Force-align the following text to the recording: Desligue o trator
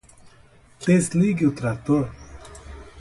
Desligue 0.83 1.45
o 1.45 1.51
trator 1.53 2.09